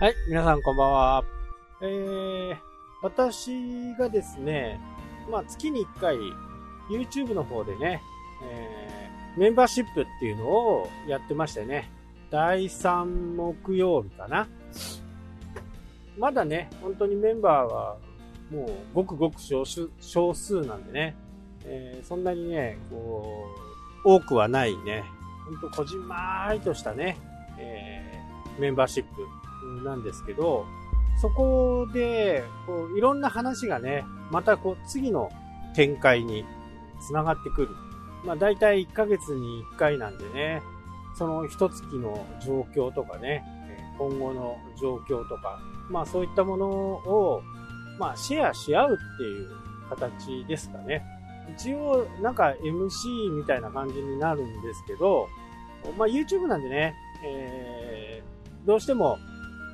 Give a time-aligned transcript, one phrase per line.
[0.00, 1.24] はい、皆さんこんばんは。
[1.82, 2.56] えー、
[3.02, 3.50] 私
[3.98, 4.78] がですね、
[5.28, 6.16] まあ月に1回
[6.88, 8.00] YouTube の方でね、
[8.44, 11.90] えー、メンバーシップっていうのをやってましてね、
[12.30, 14.46] 第3木曜日かな。
[16.16, 17.96] まだね、本当にメンバーは
[18.52, 21.16] もうごくごく少数少数なんでね、
[21.64, 23.48] えー、そんなにね、こ
[24.04, 25.02] う、多くはないね、
[25.44, 27.16] ほんとこじんまりとしたね、
[27.58, 29.26] えー、メンバーシップ
[29.84, 30.66] なんですけど、
[31.20, 35.30] そこで、こう、いろんな話がね、またこう、次の
[35.74, 36.44] 展開に
[37.08, 37.68] 繋がってくる。
[38.24, 40.62] まあ、大体1ヶ月に1回なんでね、
[41.18, 43.44] その一月の状況とかね、
[43.98, 47.42] 今後の状況とか、まあそういったものを、
[47.98, 49.48] まあシェアし合うっていう
[49.90, 51.04] 形ですかね。
[51.56, 55.26] 一応なんか MC みたいな感じになるんですけど、
[55.96, 59.18] まあ YouTube なんでね、えー、どうしても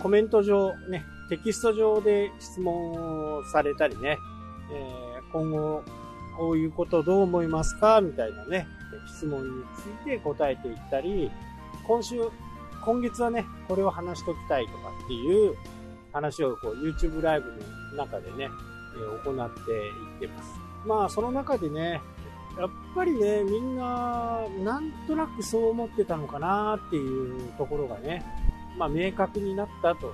[0.00, 4.18] コメント上、ね、テキスト上で質問をされたりね、
[4.72, 5.82] えー、今後、
[6.36, 8.66] こういうことどう思いますかみたいなね、
[9.06, 11.30] 質問について答えていったり、
[11.86, 12.16] 今週、
[12.84, 15.54] 今月はね、これを話しときたいとかっていう
[16.12, 17.50] 話をこう YouTube ライブ
[17.96, 18.48] の中でね、
[18.96, 20.60] え、行っていってます。
[20.86, 22.00] まあ、その中でね、
[22.58, 28.24] やっぱりね、みんな、なんとなくそう思ってたのかなっていうところがね、
[28.78, 30.06] まあ、明確になったと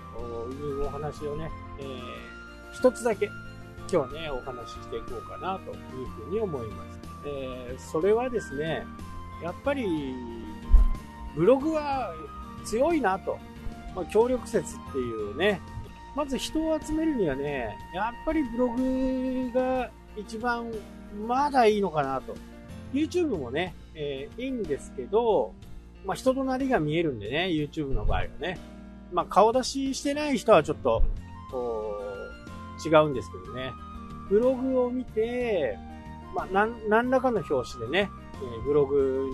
[0.53, 7.01] いうお話をね、えー、一つだけ今日はね、お話ししていこうかなというふうに思います。
[7.25, 8.85] えー、それはですね、
[9.43, 10.15] やっぱり、
[11.35, 12.13] ブログは
[12.65, 13.39] 強いなと。
[13.97, 15.61] まあ、協力説っていうね、
[16.15, 20.71] まず人を集めるにはね、やっぱりブログが一番
[21.27, 22.37] まだいいのかなと。
[22.93, 25.55] YouTube もね、えー、いいんですけど、
[26.05, 28.59] まあ、人となりが見えるんでね、YouTube の場合はね。
[29.13, 31.03] まあ、顔出ししてない人はちょっと、
[31.51, 32.01] こ
[32.85, 33.73] う、違うんですけどね。
[34.29, 35.79] ブログを見て、
[36.35, 39.29] まあ、なん、何らかの表紙でね、えー、ブログ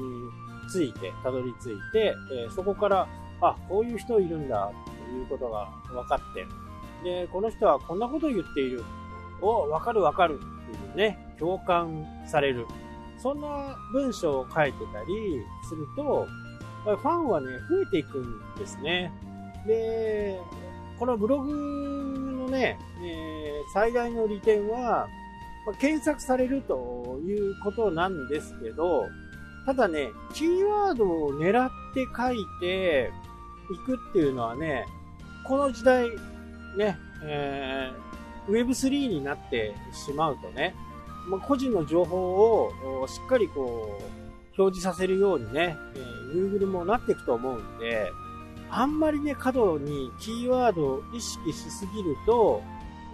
[0.64, 3.08] について、たどり着いて、えー、そこから、
[3.40, 4.70] あ、こういう人いるんだ、
[5.08, 6.46] ということが分かって、
[7.04, 8.82] で、この人はこんなこと言っている。
[9.40, 12.66] お、わかるわかるっていうね、共感される。
[13.18, 16.26] そんな文章を書いてたりすると、
[16.84, 19.10] ファンはね、増えていくんですね。
[19.66, 20.38] で、
[20.98, 25.08] このブログのね、えー、最大の利点は、
[25.66, 29.08] まあ、検索されるということなんですけど、
[29.64, 33.10] ただね、キーワードを狙って書いて
[33.72, 34.84] いくっていうのはね、
[35.44, 36.10] この時代、
[36.76, 40.74] ね、えー、Web3 になってしまうとね、
[41.28, 42.70] まあ、個人の情報
[43.02, 44.23] をしっかりこう、
[44.56, 48.10] 表示させるようにね、えー、Google もなっていくと思うんで、
[48.70, 52.62] あんまりね、過度にキーワードを意識しすぎると、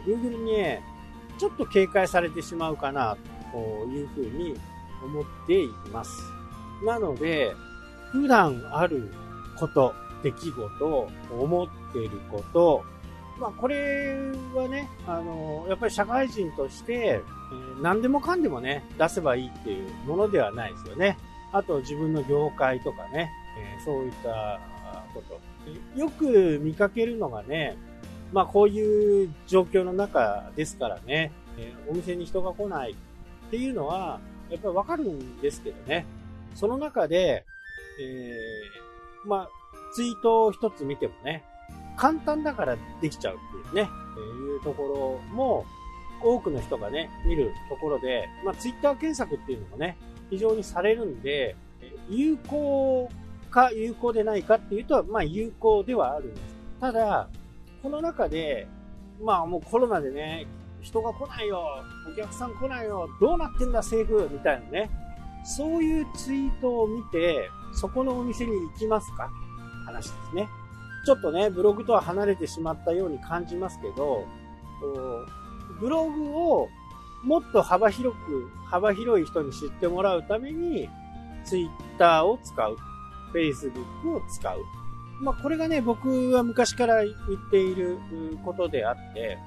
[0.06, 0.82] Google にね、
[1.38, 3.16] ちょっと警戒されてしまうかな、
[3.52, 4.54] というふうに
[5.04, 6.22] 思っています。
[6.84, 7.54] なので、
[8.12, 9.10] 普段ある
[9.58, 12.84] こと、出来事、思っていること、
[13.38, 21.16] まあこれはね、あの、やっぱり社会人として、えー、何でもかんでもね、出せばいいっていうものではないですよね。
[21.52, 24.60] あと自分の業界とかね、えー、そういった
[25.14, 25.40] こと。
[25.96, 27.76] よく見かけるのがね、
[28.32, 36.06] まあこういう状況の中ですからね、えー、お店に人が来ないっていうのは、やっぱりわかるんですけどね。
[36.54, 37.44] その中で、
[38.00, 39.48] えー、まあ、
[39.94, 41.44] ツイートを一つ見てもね、
[41.96, 43.38] 簡単だからできちゃうっ
[43.72, 45.64] ていうね、え、いうところも、
[46.22, 49.96] 多くの人がね、見るところで、まあ、ツイッター検索っていうのもね、
[50.30, 51.56] 非常にされるんで、
[52.08, 53.10] 有効
[53.50, 56.42] か有効でないかっていうと、まあ有効ではあるんです。
[56.80, 57.28] ただ、
[57.82, 58.66] この中で、
[59.22, 60.46] まあもうコロナでね、
[60.80, 61.62] 人が来ないよ、
[62.10, 64.90] お客さん来ないよ、どうなってんだ政府みたいなね、
[65.44, 69.30] そういうツイートを見て、そこのお店に行きますか？
[69.86, 70.48] 話ですね。
[71.04, 74.24] ちょっとね、ブログとは離れてしまったように感じますけど、
[75.80, 76.68] ブログを
[77.22, 80.88] もっと幅広く、幅広い人に知ってもらうために、
[81.44, 81.68] ツイッ
[81.98, 82.76] ターを使う。
[83.32, 84.58] フェイスブックを使う。
[85.20, 87.98] まあ、これがね、僕は昔から言っている
[88.44, 89.38] ことであって、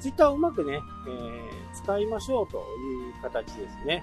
[0.00, 4.02] ツイッターをうまくね、えー、使いましょうという形ですね。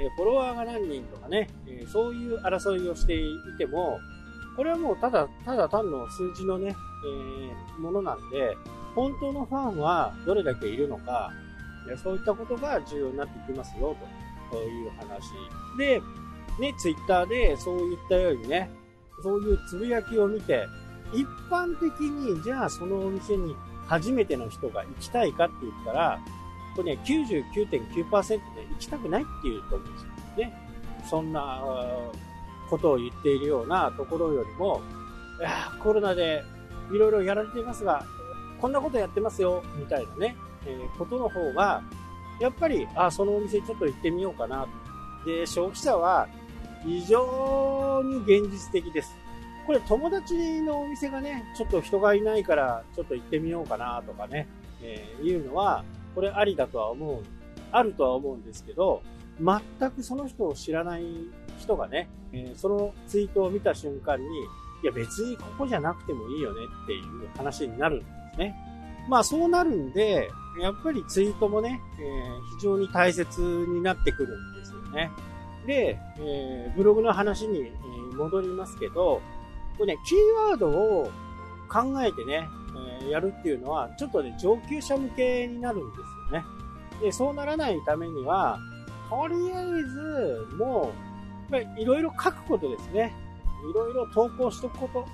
[0.00, 3.26] え、フォロワーが何人とかね、え、そういう争いをしてい
[3.58, 3.98] ても、
[4.56, 8.56] これはもうただ、ただ単の数字のね、えー、ものなんで、
[8.94, 11.32] 本当のファンはどれだけいるのか、
[12.02, 13.96] そういったことが重要になってきますよ、
[14.50, 15.32] という話。
[15.78, 16.00] で、
[16.58, 18.70] ね、ツイッターでそういったようにね、
[19.22, 20.66] そういうつぶやきを見て、
[21.12, 26.20] 一般的に、じゃあそのお店に初めての人が行きたいかって言ったら、
[26.74, 30.08] これね、99.9%ね、行きたくないって言うと思うんですよ
[30.38, 30.70] ね。
[31.08, 31.62] そんな
[32.70, 34.80] ことを言っているようなところよりも、
[35.40, 35.50] いや
[35.82, 36.42] コロナで
[36.92, 38.04] いろいろやられていますが、
[38.60, 40.36] こんなことやってますよ、みたいなね、
[40.66, 41.82] え、ことの方が、
[42.40, 44.66] やっぱり、あ、そのお店ちょっと行ってみようかな。
[45.24, 46.28] で、消費者は
[46.84, 49.16] 非常に現実的です。
[49.66, 54.46] これ友達のお店がね、ちょっと人がいないからちょっと行ってみようかなとかね、
[54.82, 55.84] えー、いうのは、
[56.14, 57.22] これありだとは思う、
[57.72, 59.02] あるとは思うんですけど、
[59.40, 61.04] 全くその人を知らない
[61.58, 64.26] 人がね、えー、そのツイートを見た瞬間に、
[64.82, 67.02] いや別にここじゃなくてもいいよねっていう
[67.36, 68.54] 話になるんですね。
[69.08, 70.30] まあそうなるんで、
[70.60, 75.10] やっぱりツイートもね、えー、非常に大切になってくるんですよね。
[75.66, 77.72] で、えー、ブログの話に
[78.16, 79.20] 戻りますけど、
[79.78, 81.10] これね、キーワードを
[81.68, 82.48] 考えてね、
[83.00, 86.44] えー、やるっていうのは、ちょっとね、上級者向けになるんですよね。
[87.00, 88.58] で、そうならないためには、
[89.10, 90.92] とりあえず、も
[91.50, 93.12] う、いろいろ書くことですね。
[93.70, 95.04] いろいろ投稿しとくこと。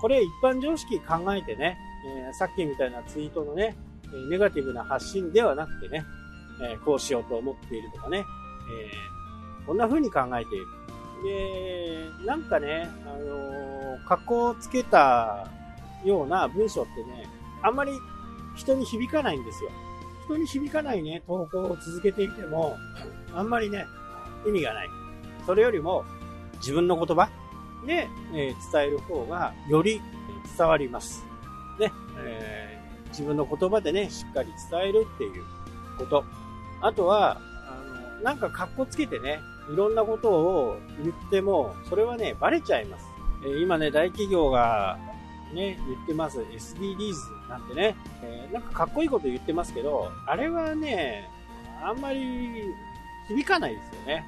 [0.00, 3.76] これ一般常識考えてね、えー、さっきみたいなツイートのね、
[4.30, 6.04] ネガティブな発信ではなくてね、
[6.60, 10.66] えー、こうしようと思っているとかね、えー、こんな風に考えている。
[11.24, 15.48] で、なんかね、あのー、格好をつけた
[16.04, 17.26] ような文章ってね、
[17.62, 17.92] あんまり
[18.54, 19.70] 人に響かないんですよ。
[20.26, 22.76] 人に響かないね、投稿を続けていても、
[23.34, 23.86] あんまりね、
[24.46, 24.88] 意味がない。
[25.46, 26.04] それよりも、
[26.56, 27.28] 自分の言葉
[27.86, 30.00] で、えー、伝える方が、より
[30.56, 31.33] 伝わります。
[31.78, 35.44] ね、えー、自分の言葉でね、しっかり伝えるっていう
[35.98, 36.24] こと。
[36.80, 39.40] あとは、あの、なんか格好つけてね、
[39.72, 43.06] いろんなことを言っても、それはね、バレちゃいます。
[43.44, 44.98] えー、今ね、大企業が
[45.54, 46.40] ね、言ってます。
[46.40, 51.30] SDGs なんてね、えー、なんかかっこいいこと言ってますけど、あれはね、
[51.82, 52.20] あんまり
[53.28, 54.26] 響かないですよね。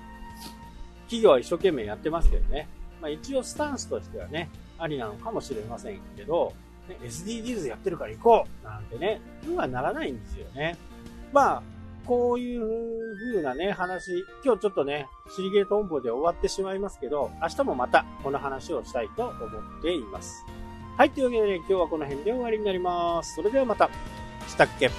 [1.04, 2.69] 企業は一生懸命やってますけどね。
[3.00, 6.52] まあ一応スタンスとしてはね、ありなのかもしれませんけど、
[6.88, 10.76] ね、SDGs やってるから行こうなんてね、うはならないんですよね。
[11.32, 11.62] まあ、
[12.06, 20.44] こういう風なね、話、今日ちょっとね、シリゲート音符で終わってしまいますけど、明日もまたこの話をしたいと思っています。
[20.96, 23.34] はい、というわけでね、今日はこの辺で終わりになります。
[23.34, 23.90] それではまた。
[24.46, 24.90] したっけ？